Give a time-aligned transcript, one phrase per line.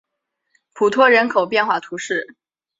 [0.79, 2.35] 雷托人口变化图示